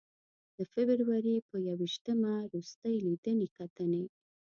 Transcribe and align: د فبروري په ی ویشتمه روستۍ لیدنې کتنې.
د 0.55 0.57
فبروري 0.71 1.35
په 1.49 1.57
ی 1.65 1.69
ویشتمه 1.79 2.33
روستۍ 2.53 2.95
لیدنې 3.05 3.47
کتنې. 3.57 4.03